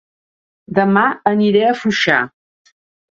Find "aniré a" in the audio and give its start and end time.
1.31-1.73